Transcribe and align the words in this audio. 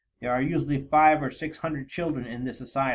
There 0.19 0.31
are 0.33 0.41
usually 0.41 0.81
five 0.87 1.21
or 1.21 1.29
six 1.29 1.57
hundred 1.57 1.87
children 1.87 2.25
in 2.25 2.43
this 2.43 2.59
asylum. 2.59 2.89